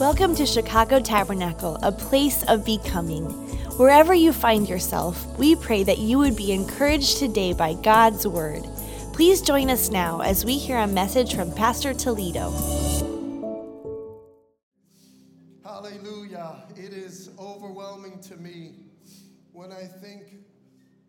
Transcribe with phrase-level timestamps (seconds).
[0.00, 3.24] Welcome to Chicago Tabernacle, a place of becoming.
[3.78, 8.62] Wherever you find yourself, we pray that you would be encouraged today by God's Word.
[9.12, 12.52] Please join us now as we hear a message from Pastor Toledo.
[15.64, 16.62] Hallelujah.
[16.76, 18.74] It is overwhelming to me
[19.50, 20.34] when I think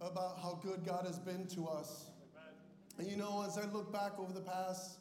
[0.01, 2.05] about how good God has been to us.
[2.97, 4.97] And you know, as I look back over the past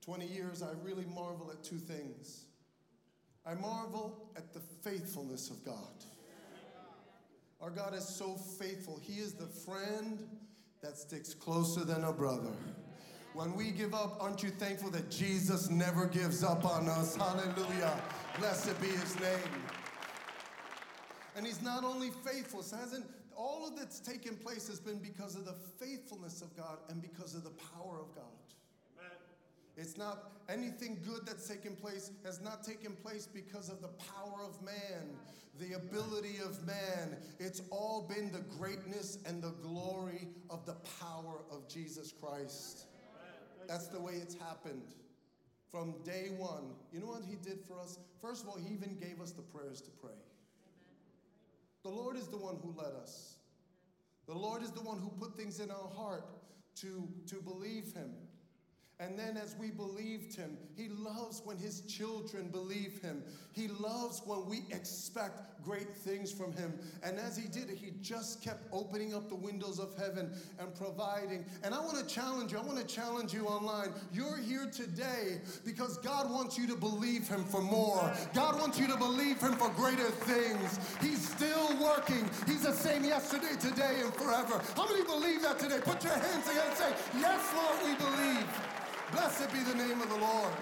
[0.00, 2.46] 20 years, I really marvel at two things.
[3.44, 6.04] I marvel at the faithfulness of God.
[7.60, 9.00] Our God is so faithful.
[9.02, 10.26] He is the friend
[10.82, 12.52] that sticks closer than a brother.
[13.34, 17.16] When we give up, aren't you thankful that Jesus never gives up on us?
[17.16, 18.00] Hallelujah.
[18.38, 19.38] Blessed be his name.
[21.36, 23.06] And he's not only faithful, it hasn't
[23.36, 27.34] all of that's taken place has been because of the faithfulness of God and because
[27.34, 28.24] of the power of God.
[29.76, 34.40] It's not anything good that's taken place has not taken place because of the power
[34.44, 35.16] of man,
[35.58, 37.16] the ability of man.
[37.38, 42.86] It's all been the greatness and the glory of the power of Jesus Christ.
[43.66, 44.94] That's the way it's happened
[45.70, 46.74] from day one.
[46.92, 47.98] You know what he did for us?
[48.20, 50.12] First of all, he even gave us the prayers to pray.
[51.82, 53.36] The Lord is the one who led us.
[54.26, 56.26] The Lord is the one who put things in our heart
[56.76, 58.12] to, to believe him.
[59.00, 63.24] And then, as we believed him, he loves when his children believe him.
[63.50, 66.72] He loves when we expect great things from him.
[67.02, 70.72] And as he did it, he just kept opening up the windows of heaven and
[70.76, 71.44] providing.
[71.64, 72.58] And I want to challenge you.
[72.58, 73.92] I want to challenge you online.
[74.12, 78.12] You're here today because God wants you to believe him for more.
[78.34, 80.78] God wants you to believe him for greater things.
[81.00, 82.28] He's still working.
[82.46, 84.62] He's the same yesterday, today, and forever.
[84.76, 85.80] How many believe that today?
[85.82, 88.71] Put your hands together and say, Yes, Lord, we believe.
[89.12, 90.52] Blessed be the name of the Lord.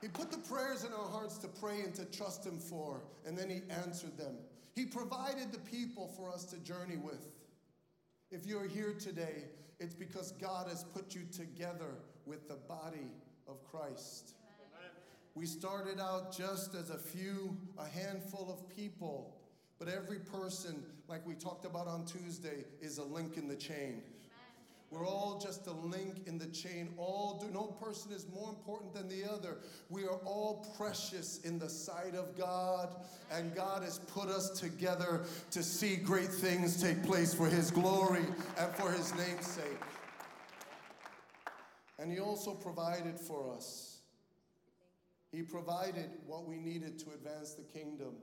[0.00, 3.38] He put the prayers in our hearts to pray and to trust Him for, and
[3.38, 4.34] then He answered them.
[4.74, 7.28] He provided the people for us to journey with.
[8.32, 9.44] If you're here today,
[9.78, 11.94] it's because God has put you together
[12.26, 13.12] with the body
[13.46, 14.34] of Christ.
[15.36, 19.36] We started out just as a few, a handful of people,
[19.78, 24.02] but every person, like we talked about on Tuesday, is a link in the chain.
[24.94, 26.94] We're all just a link in the chain.
[26.96, 29.58] All do, no person is more important than the other.
[29.88, 32.94] We are all precious in the sight of God,
[33.32, 38.24] and God has put us together to see great things take place for His glory
[38.56, 39.82] and for His name's sake.
[41.98, 43.98] And He also provided for us.
[45.32, 48.14] He provided what we needed to advance the kingdom.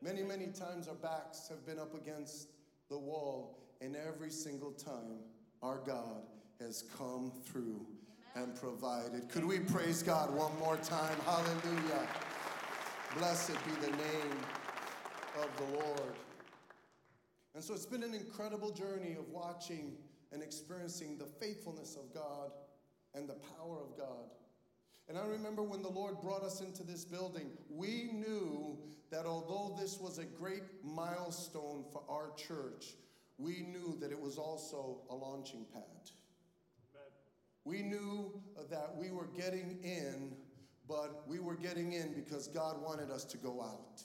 [0.00, 2.50] Many, many times our backs have been up against
[2.88, 5.18] the wall, and every single time
[5.62, 6.22] our God
[6.60, 7.86] has come through
[8.34, 9.28] and provided.
[9.28, 11.16] Could we praise God one more time?
[11.24, 12.06] Hallelujah.
[13.16, 14.38] Blessed be the name
[15.42, 16.14] of the Lord.
[17.54, 19.92] And so it's been an incredible journey of watching
[20.32, 22.52] and experiencing the faithfulness of God
[23.14, 24.30] and the power of God.
[25.08, 28.78] And I remember when the Lord brought us into this building, we knew
[29.10, 32.94] that although this was a great milestone for our church,
[33.38, 35.82] we knew that it was also a launching pad.
[37.64, 38.40] We knew
[38.70, 40.32] that we were getting in,
[40.88, 44.02] but we were getting in because God wanted us to go out.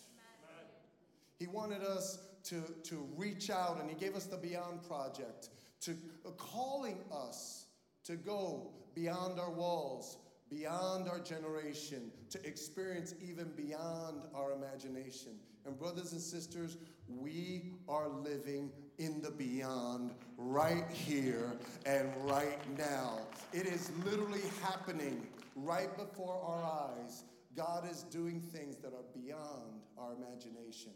[1.40, 5.50] He wanted us to, to reach out, and He gave us the Beyond Project,
[5.82, 5.92] to
[6.26, 7.68] uh, calling us
[8.04, 10.18] to go beyond our walls,
[10.50, 15.34] beyond our generation, to experience even beyond our imagination.
[15.66, 16.78] And, brothers and sisters,
[17.08, 21.52] we are living in the beyond right here
[21.86, 23.20] and right now.
[23.52, 27.24] It is literally happening right before our eyes.
[27.56, 30.92] God is doing things that are beyond our imagination.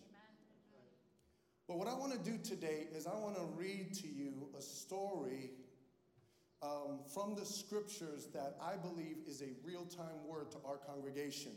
[1.67, 4.61] But what I want to do today is I want to read to you a
[4.61, 5.51] story
[6.61, 11.51] um, from the scriptures that I believe is a real time word to our congregation.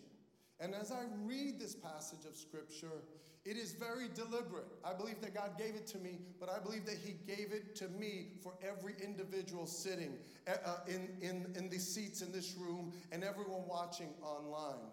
[0.61, 3.03] And as I read this passage of scripture,
[3.47, 4.67] it is very deliberate.
[4.85, 7.75] I believe that God gave it to me, but I believe that He gave it
[7.77, 12.55] to me for every individual sitting uh, uh, in, in, in the seats in this
[12.59, 14.91] room and everyone watching online.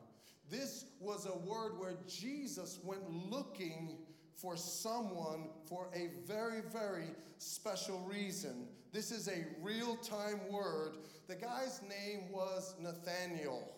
[0.49, 3.97] This was a word where Jesus went looking
[4.33, 8.67] for someone for a very, very special reason.
[8.93, 10.99] This is a real time word.
[11.27, 13.76] The guy's name was Nathanael.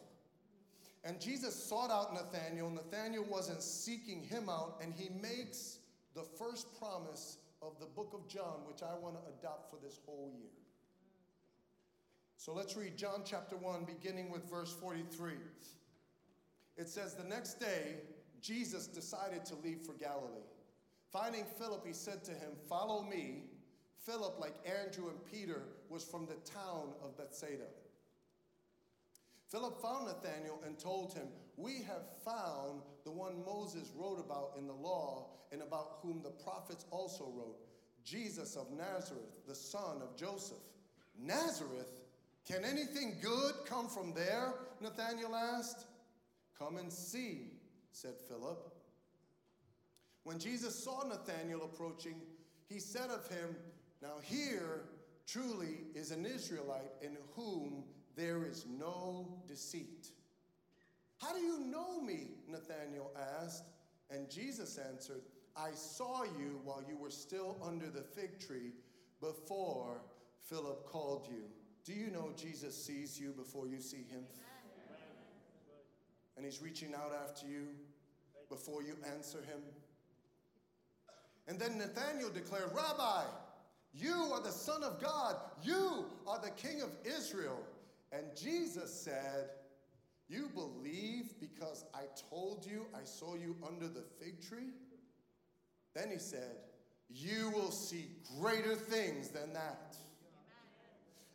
[1.09, 2.69] And Jesus sought out Nathanael.
[2.69, 5.79] Nathanael wasn't seeking him out, and he makes
[6.13, 9.99] the first promise of the book of John, which I want to adopt for this
[10.05, 10.51] whole year.
[12.37, 15.33] So let's read John chapter 1, beginning with verse 43.
[16.77, 17.95] It says, The next day,
[18.39, 20.45] Jesus decided to leave for Galilee.
[21.11, 23.45] Finding Philip, he said to him, Follow me.
[24.05, 27.65] Philip, like Andrew and Peter, was from the town of Bethsaida.
[29.49, 34.67] Philip found Nathanael and told him, We have found the one Moses wrote about in
[34.67, 37.57] the law and about whom the prophets also wrote,
[38.03, 40.57] Jesus of Nazareth, the son of Joseph.
[41.19, 42.01] Nazareth?
[42.47, 44.53] Can anything good come from there?
[44.81, 45.85] Nathanael asked.
[46.57, 47.53] Come and see,
[47.91, 48.71] said Philip.
[50.23, 52.21] When Jesus saw Nathanael approaching,
[52.67, 53.55] he said of him,
[54.01, 54.81] Now here
[55.25, 57.83] truly is an Israelite in whom
[58.19, 60.09] there is no deceit.
[61.19, 62.31] How do you know me?
[62.49, 63.11] Nathanael
[63.41, 63.63] asked.
[64.11, 65.21] And Jesus answered,
[65.55, 68.73] I saw you while you were still under the fig tree
[69.21, 70.01] before
[70.41, 71.43] Philip called you.
[71.85, 74.23] Do you know Jesus sees you before you see him?
[76.35, 77.67] And he's reaching out after you
[78.49, 79.61] before you answer him.
[81.47, 83.23] And then Nathanael declared, Rabbi,
[83.93, 85.37] you are the Son of God.
[85.63, 87.59] You are the King of Israel.
[88.11, 89.49] And Jesus said,
[90.27, 94.73] You believe because I told you I saw you under the fig tree?
[95.95, 96.57] Then he said,
[97.09, 98.07] You will see
[98.39, 99.95] greater things than that.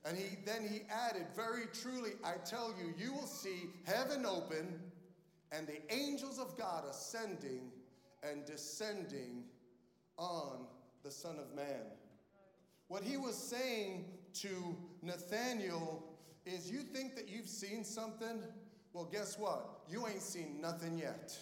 [0.04, 4.80] And he then he added, Very truly, I tell you, you will see heaven open
[5.52, 7.70] and the angels of God ascending
[8.22, 9.44] and descending
[10.16, 10.66] on
[11.02, 11.82] the Son of Man.
[12.88, 16.02] What he was saying to Nathanael
[16.46, 18.42] is you think that you've seen something?
[18.92, 19.80] Well, guess what?
[19.88, 21.36] You ain't seen nothing yet.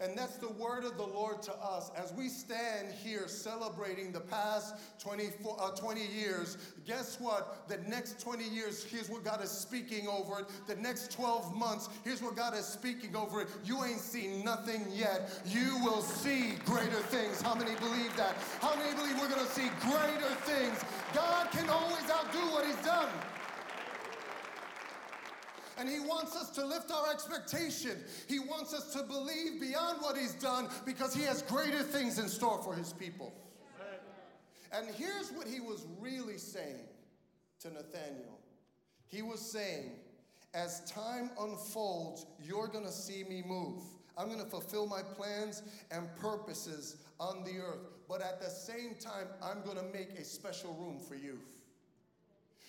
[0.00, 4.20] And that's the word of the Lord to us as we stand here celebrating the
[4.20, 6.58] past 24, uh, 20 years.
[6.84, 7.68] Guess what?
[7.68, 10.46] The next 20 years, here's what God is speaking over it.
[10.66, 13.48] The next 12 months, here's what God is speaking over it.
[13.64, 15.30] You ain't seen nothing yet.
[15.46, 17.40] You will see greater things.
[17.40, 18.34] How many believe that?
[18.60, 20.84] How many believe we're going to see greater things?
[21.14, 23.08] God can always outdo what He's done.
[25.78, 27.98] And He wants us to lift our expectation.
[28.28, 32.28] He wants us to believe beyond what He's done because He has greater things in
[32.28, 33.32] store for His people.
[34.72, 36.86] And here's what He was really saying
[37.60, 38.38] to Nathanael
[39.06, 39.90] He was saying,
[40.54, 43.82] as time unfolds, you're to see me move.
[44.16, 47.80] I'm to fulfill my plans and purposes on the earth.
[48.08, 51.40] But at the same time, I'm to make a special room for you.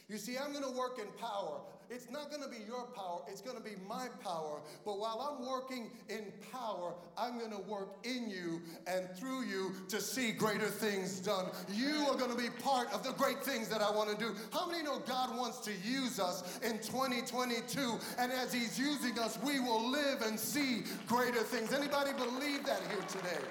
[0.08, 1.60] You see, I'm to work in power.
[1.90, 4.62] It's not going to be your power, it's going to be my power.
[4.84, 9.74] But while I'm working in power, I'm going to work in you and through you
[9.90, 11.46] to see greater things done.
[11.72, 14.36] You are going to be part of the great things that I want to do.
[14.52, 18.00] How many know God wants to use us in 2022?
[18.18, 21.74] And as He's using us, we will live and see greater things.
[21.74, 23.46] Anybody believe that here today?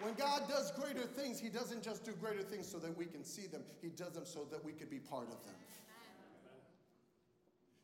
[0.00, 3.24] When God does greater things, He doesn't just do greater things so that we can
[3.24, 5.54] see them, He does them so that we could be part of them.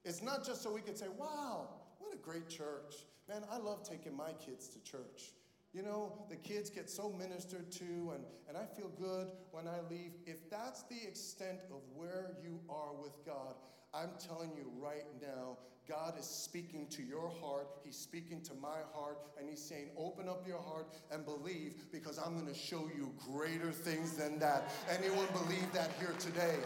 [0.05, 1.69] It's not just so we could say, wow,
[1.99, 3.07] what a great church.
[3.29, 5.33] Man, I love taking my kids to church.
[5.73, 9.81] You know, the kids get so ministered to, and, and I feel good when I
[9.91, 10.13] leave.
[10.25, 13.55] If that's the extent of where you are with God,
[13.93, 17.69] I'm telling you right now, God is speaking to your heart.
[17.85, 22.19] He's speaking to my heart, and He's saying, Open up your heart and believe because
[22.19, 24.73] I'm going to show you greater things than that.
[24.89, 26.57] Anyone believe that here today?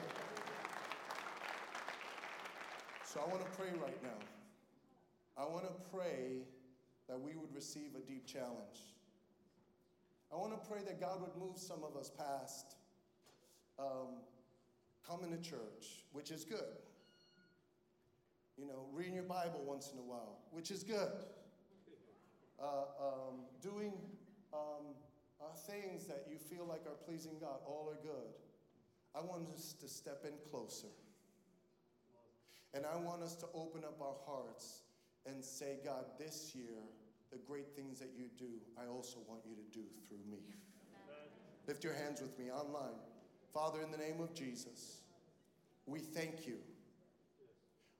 [3.04, 4.18] So I want to pray right now.
[5.36, 6.42] I want to pray
[7.08, 8.94] that we would receive a deep challenge.
[10.32, 12.76] I want to pray that God would move some of us past
[13.78, 14.20] um,
[15.08, 16.76] coming to church, which is good
[18.58, 21.12] you know, reading your Bible once in a while, which is good.
[22.60, 22.64] Uh,
[23.00, 23.92] um, doing
[24.52, 24.96] um,
[25.40, 28.34] uh, things that you feel like are pleasing God, all are good.
[29.14, 30.88] I want us to step in closer.
[32.74, 34.82] And I want us to open up our hearts
[35.24, 36.82] and say, God, this year,
[37.30, 40.38] the great things that you do, I also want you to do through me.
[41.06, 41.28] Amen.
[41.66, 42.98] Lift your hands with me online.
[43.54, 45.00] Father, in the name of Jesus,
[45.86, 46.58] we thank you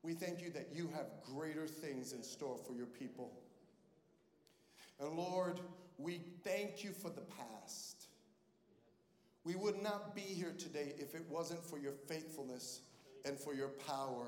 [0.02, 3.32] we thank you that you have greater things in store for your people.
[5.00, 5.60] And Lord,
[5.98, 8.06] we thank you for the past.
[9.44, 12.82] We would not be here today if it wasn't for your faithfulness
[13.24, 14.26] and for your power.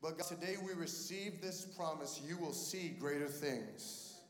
[0.00, 4.20] But God, today we receive this promise you will see greater things.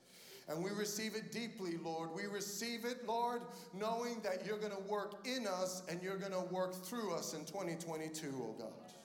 [0.49, 2.11] And we receive it deeply, Lord.
[2.15, 3.43] We receive it, Lord,
[3.75, 7.35] knowing that you're going to work in us and you're going to work through us
[7.35, 8.96] in 2022, oh God.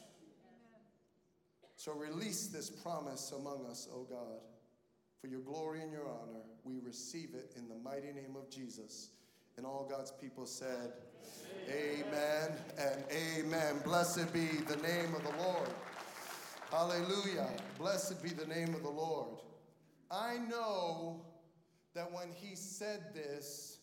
[1.83, 4.39] So release this promise among us, O God.
[5.19, 9.09] For your glory and your honor, we receive it in the mighty name of Jesus.
[9.57, 10.91] And all God's people said,
[11.67, 13.81] Amen, amen and amen.
[13.83, 15.69] Blessed be the name of the Lord.
[16.69, 17.49] Hallelujah.
[17.79, 19.39] Blessed be the name of the Lord.
[20.11, 21.25] I know
[21.95, 23.79] that when he said this,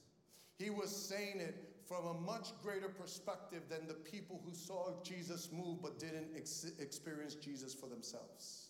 [0.56, 5.48] he was saying it from a much greater perspective than the people who saw Jesus
[5.50, 8.68] move but didn't ex- experience Jesus for themselves.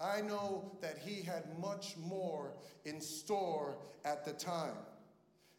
[0.00, 2.54] I know that he had much more
[2.86, 4.76] in store at the time.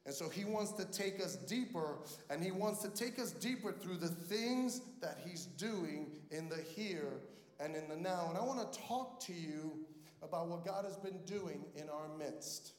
[0.06, 2.00] And so he wants to take us deeper,
[2.32, 6.64] and he wants to take us deeper through the things that he's doing in the
[6.76, 7.20] here
[7.60, 8.26] and in the now.
[8.30, 9.86] And I want to talk to you
[10.24, 12.74] about what God has been doing in our midst.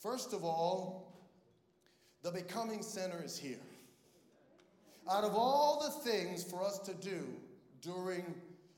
[0.00, 1.15] First of all,
[2.26, 3.60] the Becoming Center is here.
[5.08, 7.24] Out of all the things for us to do
[7.80, 8.34] during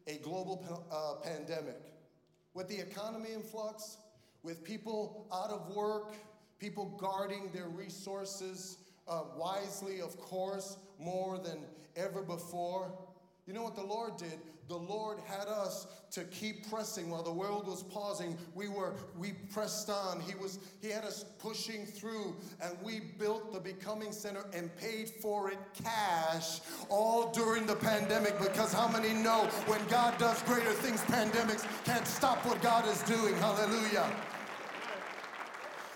[0.07, 1.81] a global uh, pandemic,
[2.53, 3.97] with the economy in flux,
[4.43, 6.15] with people out of work,
[6.59, 8.77] people guarding their resources
[9.09, 11.61] uh, wisely, of course, more than
[11.97, 12.93] ever before.
[13.49, 14.39] You know what the Lord did?
[14.69, 18.37] The Lord had us to keep pressing while the world was pausing.
[18.55, 20.21] We were we pressed on.
[20.21, 25.09] He was he had us pushing through and we built the becoming center and paid
[25.09, 30.73] for it cash all during the pandemic because how many know when God does greater
[30.73, 33.35] things pandemics can't stop what God is doing.
[33.37, 34.15] Hallelujah.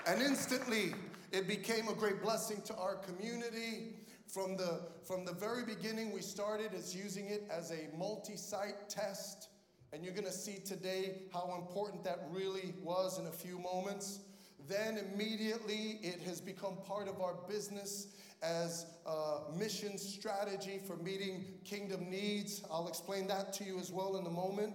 [0.07, 0.95] And instantly
[1.33, 3.97] it became a great blessing to our community.
[4.33, 8.89] From the, from the very beginning, we started as using it as a multi site
[8.89, 9.51] test.
[9.93, 14.21] And you're going to see today how important that really was in a few moments.
[14.67, 18.07] Then immediately it has become part of our business
[18.43, 22.63] as a mission strategy for meeting kingdom needs.
[22.71, 24.73] I'll explain that to you as well in a moment.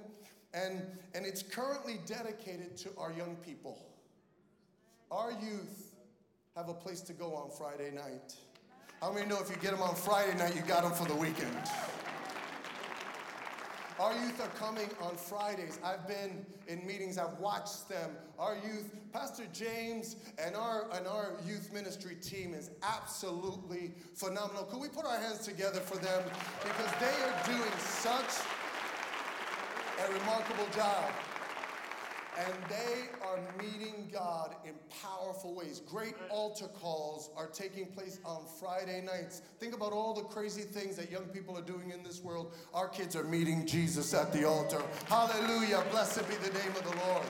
[0.53, 0.83] And,
[1.15, 3.87] and it's currently dedicated to our young people.
[5.09, 5.95] Our youth
[6.55, 8.35] have a place to go on Friday night.
[9.01, 11.13] How many know if you get them on Friday night, you got them for the
[11.13, 11.55] weekend?
[13.99, 15.79] Our youth are coming on Fridays.
[15.83, 18.11] I've been in meetings, I've watched them.
[18.39, 24.63] Our youth, Pastor James and our, and our youth ministry team is absolutely phenomenal.
[24.63, 26.23] Could we put our hands together for them?
[26.63, 28.45] Because they are doing such
[30.07, 31.05] a remarkable job
[32.37, 35.81] and they are meeting God in powerful ways.
[35.85, 39.41] Great altar calls are taking place on Friday nights.
[39.59, 42.53] Think about all the crazy things that young people are doing in this world.
[42.73, 44.81] Our kids are meeting Jesus at the altar.
[45.07, 45.83] Hallelujah.
[45.89, 47.25] Blessed be the name of the Lord.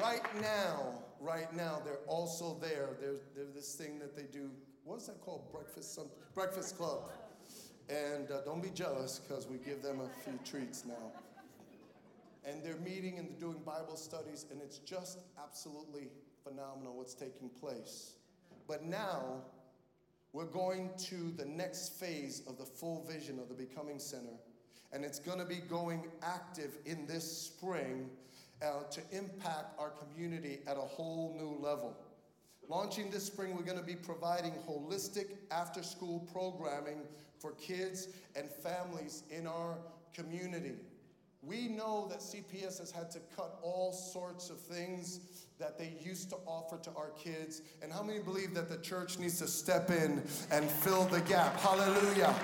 [0.00, 2.90] Right now, right now, they're also there.
[3.00, 4.50] There's, there's this thing that they do.
[4.84, 5.50] What's that called?
[5.50, 7.10] Breakfast, some, breakfast club.
[7.88, 11.12] And uh, don't be jealous because we give them a few treats now
[12.48, 16.08] and they're meeting and they're doing Bible studies, and it's just absolutely
[16.42, 18.14] phenomenal what's taking place.
[18.66, 19.42] But now,
[20.32, 24.36] we're going to the next phase of the full vision of the Becoming Center,
[24.92, 28.08] and it's going to be going active in this spring
[28.62, 31.96] uh, to impact our community at a whole new level.
[32.68, 36.98] Launching this spring, we're going to be providing holistic after school programming
[37.38, 39.78] for kids and families in our
[40.12, 40.74] community.
[41.42, 45.20] We know that CPS has had to cut all sorts of things
[45.58, 47.62] that they used to offer to our kids.
[47.82, 51.58] And how many believe that the church needs to step in and fill the gap?
[51.60, 52.34] Hallelujah.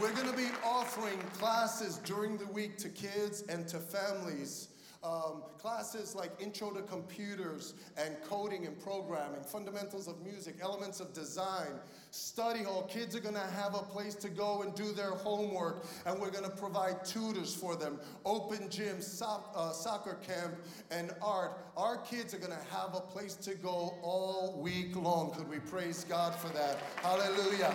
[0.00, 4.68] We're going to be offering classes during the week to kids and to families
[5.02, 11.12] um, classes like Intro to Computers and Coding and Programming, Fundamentals of Music, Elements of
[11.12, 11.68] Design,
[12.10, 12.82] Study Hall.
[12.84, 16.30] Kids are going to have a place to go and do their homework, and we're
[16.30, 20.54] going to provide tutors for them, open gym, so- uh, soccer camp,
[20.90, 21.58] and art.
[21.76, 25.30] Our kids are going to have a place to go all week long.
[25.32, 26.78] Could we praise God for that?
[26.96, 27.74] Hallelujah.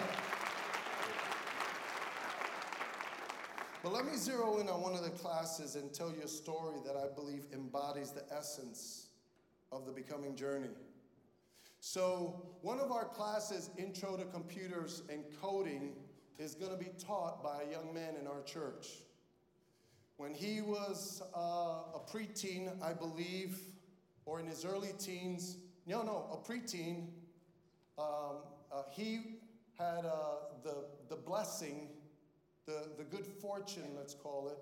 [3.83, 6.77] But let me zero in on one of the classes and tell you a story
[6.85, 9.07] that I believe embodies the essence
[9.73, 10.69] of the becoming journey.
[11.81, 15.91] So, one of our classes, Intro to Computers and Coding,
[16.39, 18.87] is going to be taught by a young man in our church.
[20.15, 21.39] When he was uh,
[21.93, 23.59] a preteen, I believe,
[24.25, 27.07] or in his early teens, no, no, a preteen,
[27.97, 28.37] um,
[28.71, 29.39] uh, he
[29.77, 31.89] had uh, the, the blessing
[32.65, 34.57] the, the good fortune, let's call it,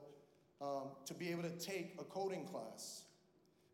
[0.64, 3.04] um, to be able to take a coding class.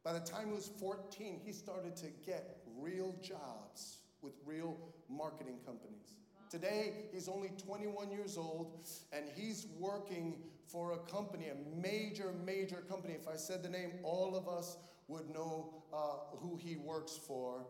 [0.03, 4.77] By the time he was 14, he started to get real jobs with real
[5.09, 6.15] marketing companies.
[6.49, 12.77] Today, he's only 21 years old and he's working for a company, a major, major
[12.89, 13.15] company.
[13.19, 17.65] If I said the name, all of us would know uh, who he works for.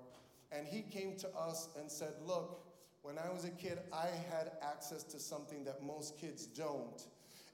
[0.52, 2.67] And he came to us and said, Look,
[3.08, 7.08] when I was a kid, I had access to something that most kids don't.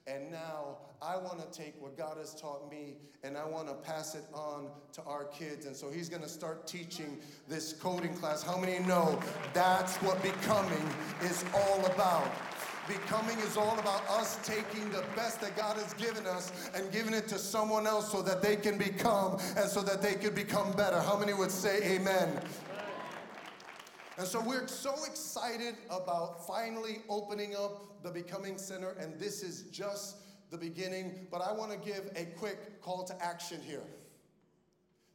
[0.08, 3.74] And now I want to take what God has taught me and I want to
[3.74, 5.64] pass it on to our kids.
[5.66, 7.18] And so he's going to start teaching
[7.48, 8.42] this coding class.
[8.42, 9.18] How many know
[9.52, 10.86] that's what becoming
[11.22, 12.28] is all about?
[12.88, 17.14] Becoming is all about us taking the best that God has given us and giving
[17.14, 20.72] it to someone else so that they can become and so that they can become
[20.72, 21.00] better.
[21.00, 22.42] How many would say amen?
[24.16, 29.62] And so we're so excited about finally opening up the Becoming Center, and this is
[29.72, 30.16] just
[30.50, 31.26] the beginning.
[31.32, 33.82] But I want to give a quick call to action here.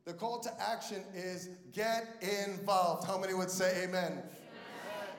[0.04, 3.08] The call to action is get involved.
[3.08, 4.12] How many would say amen?
[4.12, 4.24] amen?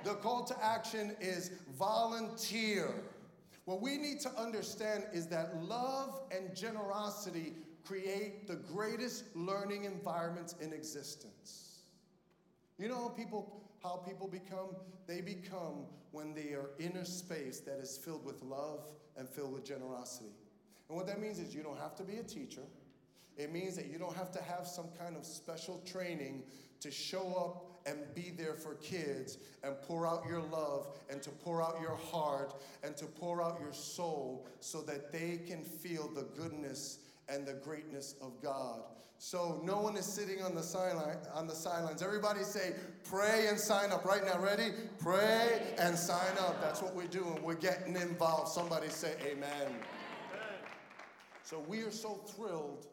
[0.04, 2.92] The call to action is volunteer.
[3.64, 10.54] What we need to understand is that love and generosity create the greatest learning environments
[10.60, 11.78] in existence.
[12.78, 14.76] You know, people how people become?
[15.06, 18.84] They become when they are in a space that is filled with love
[19.16, 20.30] and filled with generosity.
[20.88, 22.62] And what that means is you don't have to be a teacher.
[23.36, 26.42] It means that you don't have to have some kind of special training
[26.80, 31.30] to show up and be there for kids and pour out your love and to
[31.30, 36.08] pour out your heart and to pour out your soul so that they can feel
[36.08, 38.82] the goodness and the greatness of God.
[39.22, 42.00] So no one is sitting on the sideline on the sidelines.
[42.00, 42.72] Everybody say,
[43.04, 44.06] pray and sign up.
[44.06, 44.72] Right now, ready?
[44.98, 46.58] Pray and sign up.
[46.62, 47.38] That's what we're doing.
[47.42, 48.48] We're getting involved.
[48.48, 49.74] Somebody say amen.
[51.42, 52.86] So we are so thrilled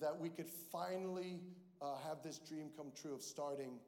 [0.00, 1.40] that we could finally
[1.82, 3.80] uh, have this dream come true of starting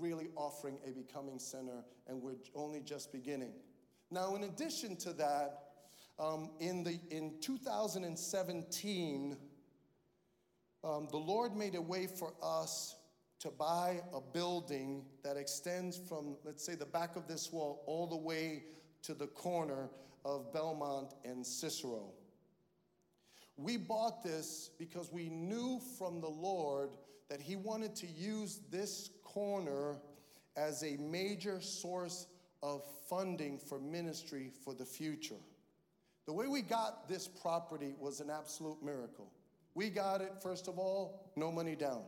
[0.00, 3.52] really offering a becoming center, and we're only just beginning.
[4.10, 5.64] Now, in addition to that,
[6.18, 9.36] um, in, the, in 2017,
[10.84, 12.96] um, the Lord made a way for us
[13.40, 18.06] to buy a building that extends from, let's say, the back of this wall all
[18.06, 18.64] the way
[19.02, 19.88] to the corner
[20.24, 22.12] of Belmont and Cicero.
[23.56, 26.90] We bought this because we knew from the Lord
[27.28, 29.96] that He wanted to use this corner
[30.56, 32.26] as a major source
[32.62, 35.36] of funding for ministry for the future.
[36.26, 39.32] The way we got this property was an absolute miracle.
[39.78, 42.02] We got it, first of all, no money down.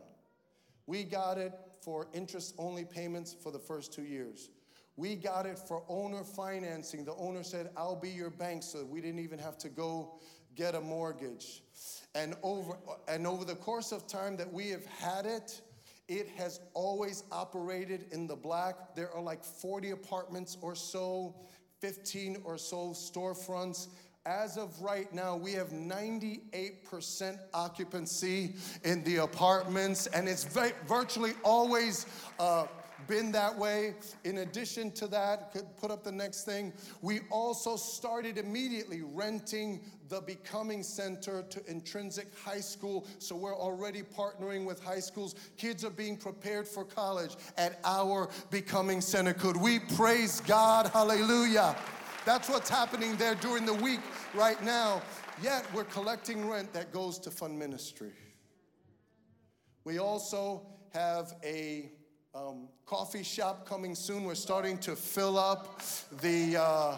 [0.87, 4.49] We got it for interest only payments for the first two years.
[4.97, 7.05] We got it for owner financing.
[7.05, 10.19] The owner said, I'll be your bank, so we didn't even have to go
[10.53, 11.63] get a mortgage.
[12.13, 12.73] And over,
[13.07, 15.61] and over the course of time that we have had it,
[16.09, 18.95] it has always operated in the black.
[18.95, 21.37] There are like 40 apartments or so,
[21.79, 23.87] 15 or so storefronts.
[24.25, 28.53] As of right now, we have 98% occupancy
[28.83, 32.05] in the apartments, and it's virtually always
[32.39, 32.67] uh,
[33.07, 33.95] been that way.
[34.23, 39.81] In addition to that, could put up the next thing, we also started immediately renting
[40.07, 43.07] the Becoming Center to Intrinsic High School.
[43.17, 45.33] So we're already partnering with high schools.
[45.57, 49.33] Kids are being prepared for college at our Becoming Center.
[49.33, 50.91] Could we praise God?
[50.93, 51.75] Hallelujah.
[52.23, 53.99] That's what's happening there during the week
[54.35, 55.01] right now.
[55.41, 58.11] Yet we're collecting rent that goes to fund ministry.
[59.85, 60.61] We also
[60.93, 61.91] have a
[62.35, 64.23] um, coffee shop coming soon.
[64.23, 65.81] We're starting to fill up
[66.21, 66.97] the, uh,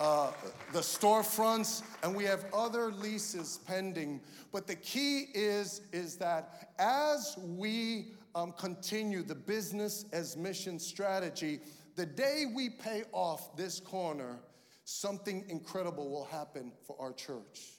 [0.00, 0.32] uh,
[0.72, 4.20] the storefronts, and we have other leases pending.
[4.50, 11.60] But the key is, is that as we um, continue the business as mission strategy,
[11.94, 14.40] the day we pay off this corner,
[14.84, 17.72] something incredible will happen for our church.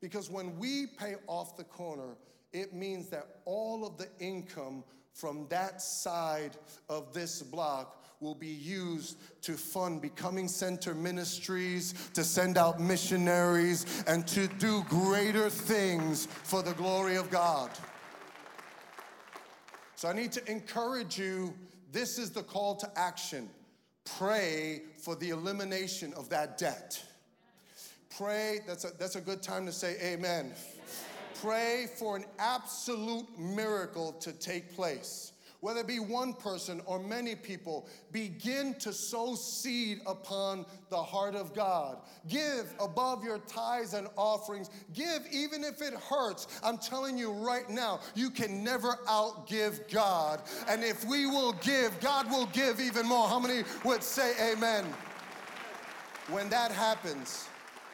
[0.00, 2.16] Because when we pay off the corner,
[2.52, 6.56] it means that all of the income from that side
[6.88, 14.04] of this block will be used to fund Becoming Center ministries, to send out missionaries,
[14.06, 17.70] and to do greater things for the glory of God.
[19.96, 21.54] So I need to encourage you
[21.92, 23.48] this is the call to action
[24.18, 27.02] pray for the elimination of that debt.
[28.16, 30.52] Pray, that's a, that's a good time to say amen.
[31.40, 35.32] Pray for an absolute miracle to take place.
[35.60, 41.34] Whether it be one person or many people, begin to sow seed upon the heart
[41.34, 41.98] of God.
[42.28, 44.70] Give above your tithes and offerings.
[44.94, 46.46] Give even if it hurts.
[46.62, 50.42] I'm telling you right now, you can never outgive God.
[50.68, 53.28] And if we will give, God will give even more.
[53.28, 54.86] How many would say amen?
[56.28, 57.48] When that happens,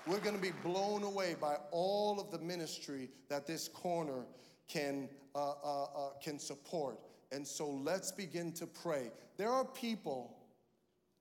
[0.07, 4.27] we're going to be blown away by all of the ministry that this corner
[4.69, 6.99] can, uh, uh, uh, can support.
[7.33, 9.11] And so let's begin to pray.
[9.37, 10.37] There are people,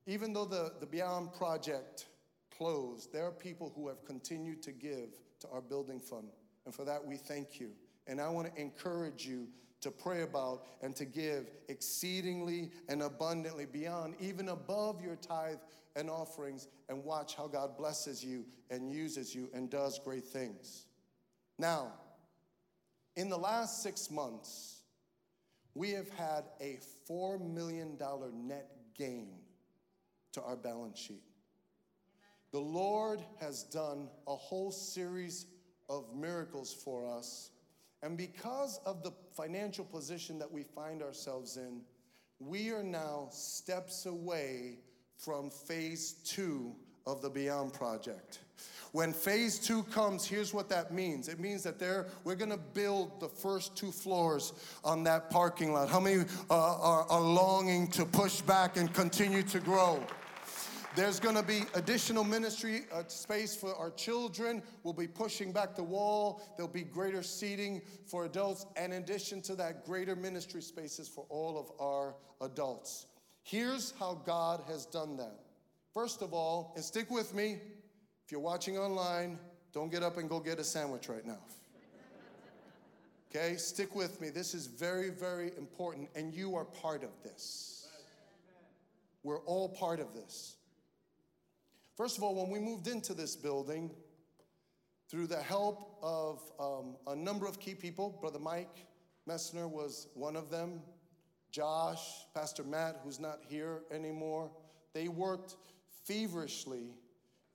[0.08, 2.06] even though the, the Beyond Project
[2.56, 6.28] closed, there are people who have continued to give to our building fund.
[6.66, 7.72] And for that, we thank you.
[8.08, 9.48] And I want to encourage you
[9.82, 15.58] to pray about and to give exceedingly and abundantly beyond, even above your tithe
[15.96, 20.86] and offerings, and watch how God blesses you and uses you and does great things.
[21.58, 21.94] Now,
[23.16, 24.75] in the last six months,
[25.76, 27.98] we have had a $4 million
[28.48, 29.28] net gain
[30.32, 31.24] to our balance sheet.
[32.52, 35.46] The Lord has done a whole series
[35.90, 37.52] of miracles for us.
[38.02, 41.82] And because of the financial position that we find ourselves in,
[42.40, 44.80] we are now steps away
[45.18, 46.74] from phase two
[47.06, 48.40] of the Beyond Project.
[48.92, 51.28] When phase two comes, here's what that means.
[51.28, 55.90] It means that there we're gonna build the first two floors on that parking lot.
[55.90, 60.02] How many uh, are, are longing to push back and continue to grow?
[60.96, 64.64] There's going to be additional ministry uh, space for our children.
[64.84, 66.42] We'll be pushing back the wall.
[66.56, 68.66] There'll be greater seating for adults.
[68.78, 73.08] And in addition to that, greater ministry spaces for all of our adults.
[73.44, 75.42] Here's how God has done that.
[75.94, 77.60] First of all, and stick with me,
[78.26, 79.38] if you're watching online,
[79.72, 81.38] don't get up and go get a sandwich right now.
[83.30, 84.30] Okay, stick with me.
[84.30, 87.88] This is very, very important, and you are part of this.
[89.24, 90.56] We're all part of this.
[91.96, 93.92] First of all, when we moved into this building,
[95.10, 98.88] through the help of um, a number of key people, Brother Mike
[99.30, 100.82] Messner was one of them,
[101.52, 104.50] Josh, Pastor Matt, who's not here anymore,
[104.94, 105.56] they worked
[106.04, 106.96] feverishly,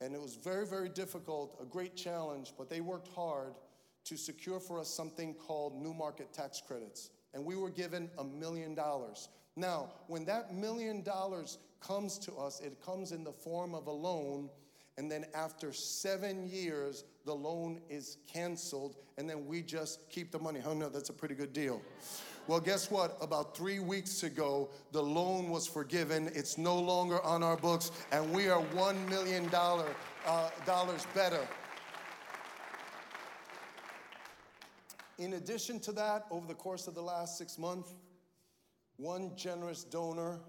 [0.00, 3.54] and it was very, very difficult, a great challenge, but they worked hard
[4.04, 7.10] to secure for us something called new market tax credits.
[7.34, 9.28] And we were given a million dollars.
[9.56, 13.92] Now, when that million dollars comes to us, it comes in the form of a
[13.92, 14.48] loan.
[14.96, 20.38] And then after seven years, the loan is canceled, and then we just keep the
[20.38, 20.60] money.
[20.64, 21.80] Oh, no, that's a pretty good deal.
[22.50, 23.16] Well, guess what?
[23.20, 26.32] About three weeks ago, the loan was forgiven.
[26.34, 31.46] It's no longer on our books, and we are $1 million uh, dollars better.
[35.18, 37.94] In addition to that, over the course of the last six months,
[38.96, 40.40] one generous donor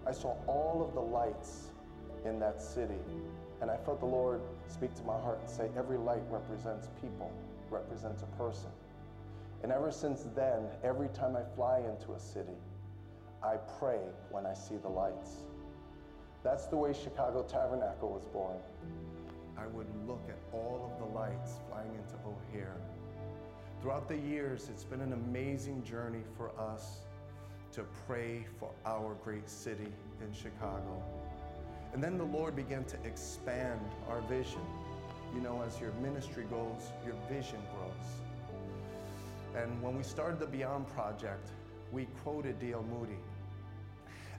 [0.07, 1.71] I saw all of the lights
[2.25, 2.99] in that city
[3.61, 7.33] and I felt the Lord speak to my heart and say, every light represents people,
[7.71, 8.71] represents a person.
[9.62, 12.57] And ever since then, every time I fly into a city,
[13.42, 15.31] I pray when I see the lights.
[16.42, 18.57] That's the way Chicago Tabernacle was born.
[19.59, 22.77] I would look at all of the lights flying into O'Hare.
[23.81, 27.01] Throughout the years, it's been an amazing journey for us
[27.73, 29.88] to pray for our great city
[30.21, 31.03] in Chicago.
[31.92, 34.61] And then the Lord began to expand our vision.
[35.35, 39.62] You know, as your ministry goes, your vision grows.
[39.62, 41.49] And when we started the Beyond Project,
[41.92, 42.85] we quoted D.L.
[42.85, 43.18] Moody.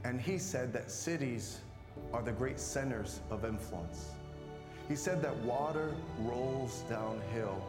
[0.03, 1.61] And he said that cities
[2.13, 4.11] are the great centers of influence.
[4.87, 7.61] He said that water rolls downhill,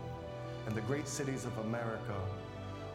[0.66, 2.14] and the great cities of America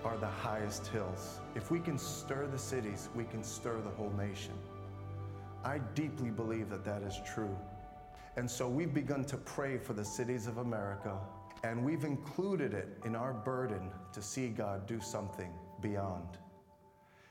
[0.06, 1.40] are the highest hills.
[1.56, 4.54] If we can stir the cities, we can stir the whole nation.
[5.66, 7.58] I deeply believe that that is true.
[8.36, 11.18] And so we've begun to pray for the cities of America,
[11.64, 16.38] and we've included it in our burden to see God do something beyond.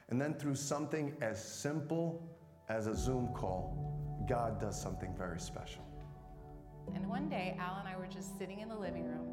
[0.08, 2.22] And then through something as simple
[2.68, 5.82] as a Zoom call, God does something very special.
[6.94, 9.28] And one day, Al and I were just sitting in the living room,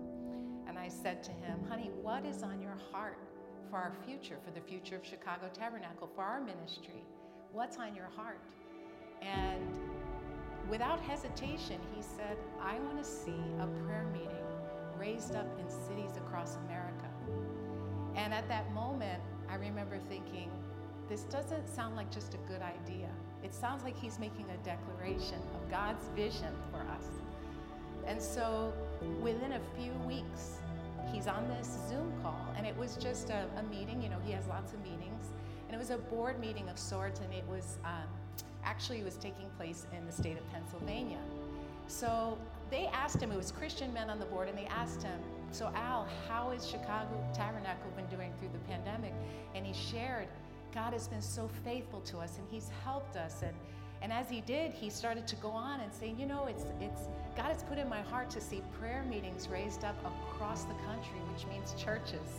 [0.67, 3.17] and I said to him, Honey, what is on your heart
[3.69, 7.03] for our future, for the future of Chicago Tabernacle, for our ministry?
[7.51, 8.39] What's on your heart?
[9.21, 9.77] And
[10.69, 14.29] without hesitation, he said, I want to see a prayer meeting
[14.97, 17.07] raised up in cities across America.
[18.15, 20.51] And at that moment, I remember thinking,
[21.07, 23.09] this doesn't sound like just a good idea.
[23.43, 27.05] It sounds like he's making a declaration of God's vision for us.
[28.05, 28.73] And so
[29.21, 30.57] within a few weeks,
[31.11, 34.01] he's on this Zoom call, and it was just a, a, meeting.
[34.01, 35.33] You know, he has lots of meetings,
[35.67, 38.07] and it was a board meeting of sorts, and it was um,
[38.69, 41.19] actually was taking place in the state of Pennsylvania.
[41.87, 42.37] So
[42.69, 43.31] they asked him.
[43.31, 45.19] It was Christian men on the board, and they asked him,
[45.51, 49.13] "So Al, how is Chicago Tabernacle been doing through the pandemic?"
[49.55, 50.27] And he shared,
[50.71, 53.55] "God has been so faithful to us, and He's helped us." And
[54.01, 57.01] and as he did, he started to go on and say, you know, it's, it's,
[57.35, 61.19] God has put in my heart to see prayer meetings raised up across the country,
[61.33, 62.29] which means churches.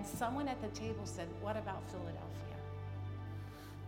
[0.00, 2.56] And someone at the table said, What about Philadelphia?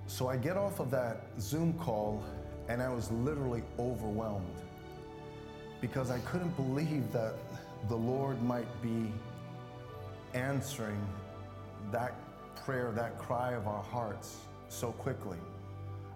[0.06, 2.22] So I get off of that Zoom call
[2.68, 4.60] and I was literally overwhelmed
[5.80, 7.36] because I couldn't believe that
[7.88, 9.10] the Lord might be
[10.34, 11.00] answering
[11.90, 12.12] that
[12.56, 14.36] prayer, that cry of our hearts
[14.68, 15.38] so quickly.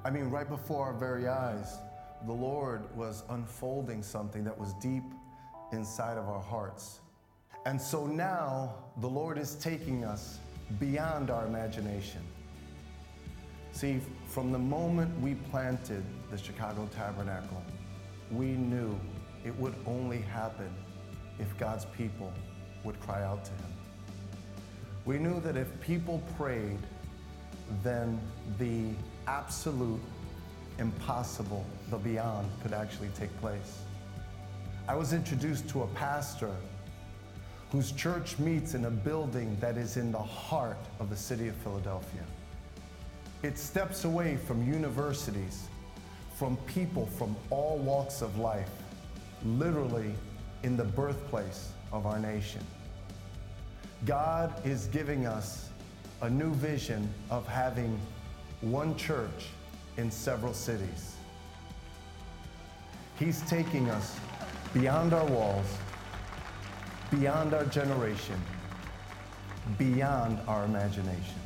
[0.04, 1.78] I mean, right before our very eyes,
[2.26, 5.04] the Lord was unfolding something that was deep
[5.72, 7.00] inside of our hearts.
[7.66, 10.38] And so now the Lord is taking us
[10.78, 12.20] beyond our imagination.
[13.72, 17.60] See, from the moment we planted the Chicago Tabernacle,
[18.30, 18.96] we knew
[19.44, 20.72] it would only happen
[21.40, 22.32] if God's people
[22.84, 23.72] would cry out to Him.
[25.04, 26.78] We knew that if people prayed,
[27.82, 28.20] then
[28.58, 28.90] the
[29.26, 30.00] absolute
[30.78, 33.80] impossible, the beyond, could actually take place.
[34.88, 36.54] I was introduced to a pastor
[37.72, 41.54] whose church meets in a building that is in the heart of the city of
[41.56, 42.22] Philadelphia.
[43.42, 45.68] It steps away from universities,
[46.36, 48.70] from people from all walks of life,
[49.44, 50.12] literally
[50.62, 52.60] in the birthplace of our nation.
[54.04, 55.68] God is giving us
[56.22, 57.98] a new vision of having
[58.60, 59.48] one church
[59.96, 61.16] in several cities.
[63.18, 64.18] He's taking us
[64.74, 65.66] beyond our walls,
[67.10, 68.40] beyond our generation,
[69.78, 71.40] beyond our imagination.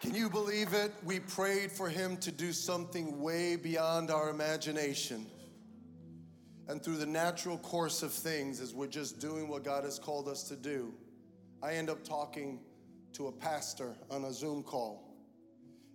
[0.00, 0.92] Can you believe it?
[1.04, 5.26] We prayed for him to do something way beyond our imagination.
[6.68, 10.28] And through the natural course of things, as we're just doing what God has called
[10.28, 10.92] us to do,
[11.62, 12.60] I end up talking
[13.16, 15.14] to a pastor on a Zoom call.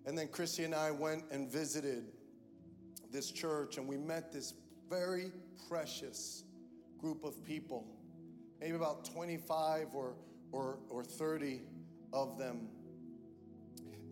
[0.06, 2.12] And then Chrissy and I went and visited
[3.12, 4.54] this church, and we met this
[4.90, 5.32] very
[5.68, 6.44] precious
[6.98, 7.86] group of people,
[8.60, 10.16] maybe about 25 or,
[10.52, 11.62] or, or 30
[12.14, 12.68] of them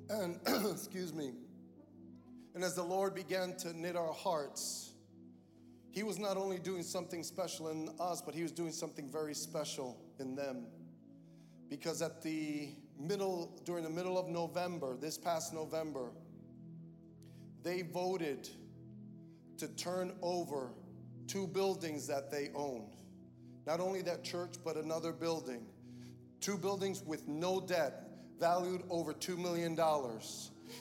[0.10, 0.40] and,
[0.72, 1.32] excuse me,
[2.56, 4.92] and as the Lord began to knit our hearts,
[5.92, 9.36] He was not only doing something special in us, but He was doing something very
[9.36, 10.66] special in them.
[11.70, 16.12] Because at the middle, during the middle of November, this past November,
[17.64, 18.50] they voted
[19.58, 20.72] to turn over
[21.28, 22.96] two buildings that they owned.
[23.66, 25.66] Not only that church, but another building.
[26.42, 28.10] Two buildings with no debt,
[28.40, 29.78] valued over $2 million.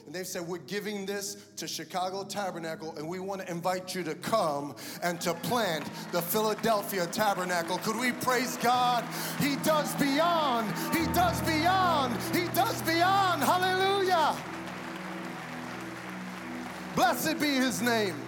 [0.07, 4.03] And they've said, We're giving this to Chicago Tabernacle, and we want to invite you
[4.05, 7.79] to come and to plant the Philadelphia Tabernacle.
[7.79, 9.05] Could we praise God?
[9.41, 11.08] He does beyond, He
[16.99, 18.28] Blessed be His name.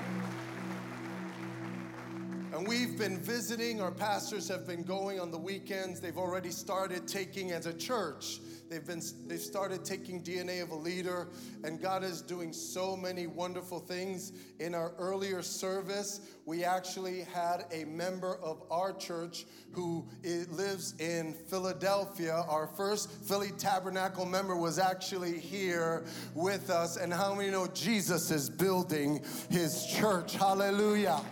[2.61, 5.99] And we've been visiting, our pastors have been going on the weekends.
[5.99, 8.38] They've already started taking as a church.
[8.68, 11.29] They've been they've started taking DNA of a leader
[11.64, 14.33] and God is doing so many wonderful things.
[14.59, 21.33] In our earlier service, we actually had a member of our church who lives in
[21.33, 22.44] Philadelphia.
[22.46, 28.31] Our first Philly Tabernacle member was actually here with us and how many know Jesus
[28.31, 30.35] is building his church.
[30.35, 31.23] Hallelujah.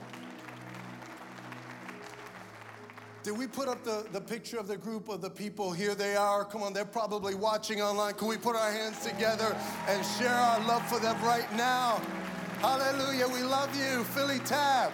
[3.22, 5.72] Did we put up the, the picture of the group of the people?
[5.72, 6.44] Here they are.
[6.44, 8.14] Come on, they're probably watching online.
[8.14, 9.56] Can we put our hands together
[9.88, 12.00] and share our love for them right now?
[12.60, 13.26] Hallelujah.
[13.28, 14.92] We love you, Philly Tab.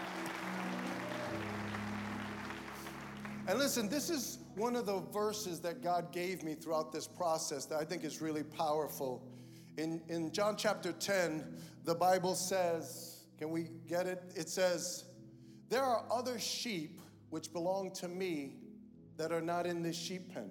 [3.47, 7.67] And listen, this is one of the verses that God gave me throughout this process
[7.67, 9.23] that I think is really powerful.
[9.77, 11.45] In, in John chapter 10,
[11.85, 14.23] the Bible says, can we get it?
[14.35, 15.05] It says,
[15.69, 17.01] There are other sheep
[17.35, 18.55] which belong to me
[19.17, 20.49] that are not in this sheep pen.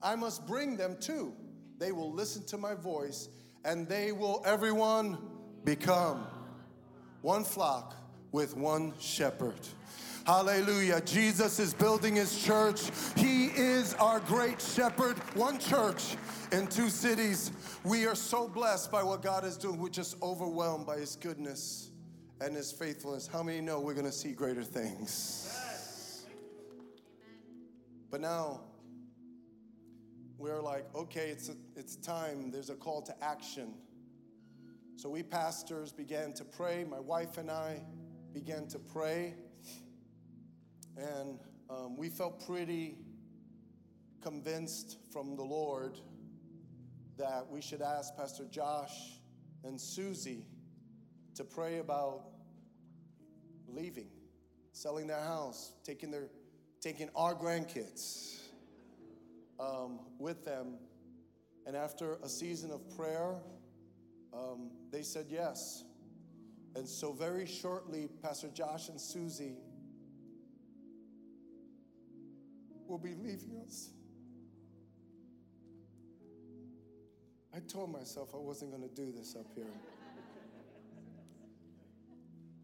[0.00, 1.34] I must bring them too.
[1.78, 3.28] They will listen to my voice,
[3.64, 5.18] and they will, everyone,
[5.64, 6.28] become
[7.22, 7.96] one flock
[8.30, 9.58] with one shepherd.
[10.24, 11.00] Hallelujah.
[11.00, 12.82] Jesus is building his church.
[13.16, 15.18] He is our great shepherd.
[15.34, 16.16] One church
[16.52, 17.50] in two cities.
[17.82, 19.80] We are so blessed by what God is doing.
[19.80, 21.90] We're just overwhelmed by his goodness
[22.40, 23.26] and his faithfulness.
[23.26, 26.24] How many know we're going to see greater things?
[28.10, 28.60] But now
[30.38, 32.50] we're like, okay, it's, a, it's time.
[32.50, 33.74] There's a call to action.
[34.96, 36.84] So we pastors began to pray.
[36.84, 37.82] My wife and I
[38.32, 39.34] began to pray.
[40.96, 42.98] And um, we felt pretty
[44.22, 45.98] convinced from the Lord
[47.18, 49.20] that we should ask Pastor Josh
[49.64, 50.46] and Susie
[51.34, 52.22] to pray about
[53.68, 54.08] leaving,
[54.72, 56.28] selling their house, taking their
[56.80, 58.38] taking our grandkids
[59.58, 60.76] um, with them.
[61.66, 63.34] And after a season of prayer,
[64.32, 65.84] um, they said yes.
[66.76, 69.56] And so, very shortly, Pastor Josh and Susie
[72.86, 73.90] will be leaving us.
[77.54, 79.64] I told myself I wasn't going to do this up here.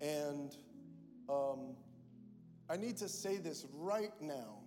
[0.00, 0.57] And
[1.28, 1.76] um,
[2.68, 4.59] I need to say this right now.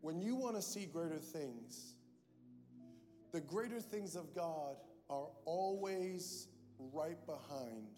[0.00, 1.94] When you want to see greater things,
[3.32, 4.76] the greater things of God
[5.08, 6.48] are always
[6.92, 7.88] right behind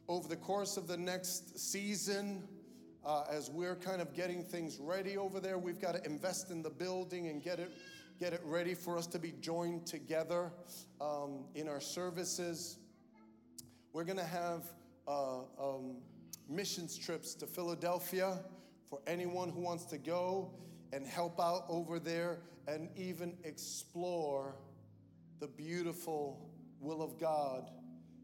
[0.07, 2.47] over the course of the next season.
[3.05, 6.61] Uh, as we're kind of getting things ready over there, we've got to invest in
[6.61, 7.71] the building and get it,
[8.19, 10.51] get it ready for us to be joined together
[10.99, 12.77] um, in our services.
[13.93, 14.63] We're going to have
[15.07, 15.97] uh, um,
[16.49, 18.39] missions trips to Philadelphia
[18.89, 20.51] for anyone who wants to go
[20.93, 24.55] and help out over there and even explore
[25.39, 27.69] the beautiful will of God.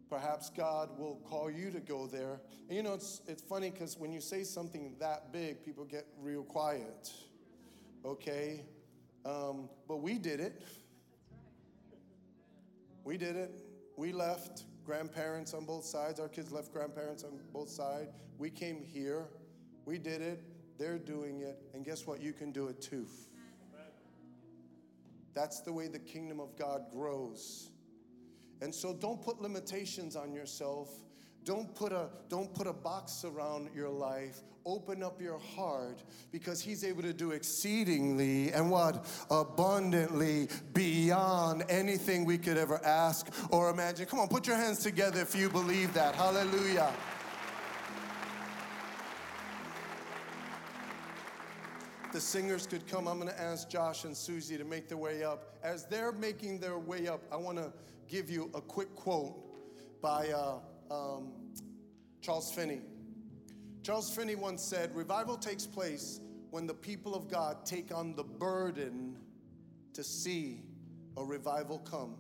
[0.09, 2.39] Perhaps God will call you to go there.
[2.68, 6.07] And you know, it's, it's funny because when you say something that big, people get
[6.20, 7.11] real quiet.
[8.05, 8.63] Okay?
[9.26, 10.61] Um, but we did it.
[13.03, 13.51] We did it.
[13.97, 16.19] We left grandparents on both sides.
[16.19, 18.09] Our kids left grandparents on both sides.
[18.38, 19.28] We came here.
[19.86, 20.43] We did it.
[20.78, 21.61] They're doing it.
[21.74, 22.21] And guess what?
[22.21, 23.07] You can do it too.
[25.34, 27.69] That's the way the kingdom of God grows.
[28.61, 30.89] And so don't put limitations on yourself.
[31.44, 34.39] Don't put a don't put a box around your life.
[34.66, 42.24] Open up your heart because he's able to do exceedingly and what abundantly beyond anything
[42.24, 44.06] we could ever ask or imagine.
[44.06, 46.16] Come on, put your hands together if you believe that.
[46.16, 46.94] Hallelujah.
[52.14, 55.24] the singers could come, I'm going to ask Josh and Susie to make their way
[55.24, 55.58] up.
[55.64, 57.74] As they're making their way up, I want to
[58.08, 59.34] give you a quick quote
[60.00, 60.60] by uh,
[60.94, 61.32] um,
[62.22, 62.82] Charles Finney.
[63.82, 66.22] Charles Finney once said, Revival takes place
[66.52, 69.18] when the people of God take on the burden
[69.94, 70.62] to see
[71.18, 72.16] a revival come.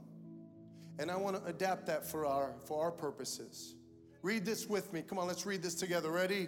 [0.99, 3.75] And I want to adapt that for our, for our purposes.
[4.21, 5.01] Read this with me.
[5.01, 6.09] Come on, let's read this together.
[6.09, 6.47] Ready?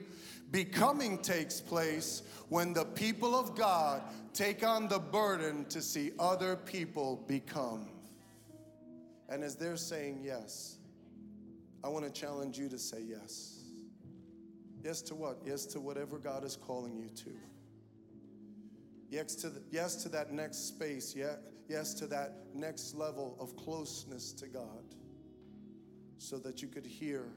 [0.51, 4.01] Becoming takes place when the people of God
[4.33, 7.89] take on the burden to see other people become.
[9.27, 10.74] And as they're saying yes,
[11.85, 13.61] I want to challenge you to say yes.
[14.83, 15.37] Yes to what?
[15.45, 17.29] Yes to whatever God is calling you to.
[19.07, 21.15] Yes to, the, yes to that next space.
[21.67, 24.95] Yes to that next level of closeness to God
[26.17, 27.27] so that you could hear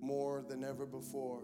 [0.00, 1.42] more than ever before